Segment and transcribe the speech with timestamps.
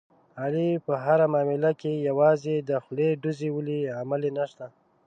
[0.41, 4.65] علي په هره معامله کې یوازې د خولې ډوزې ولي، عمل یې نشته.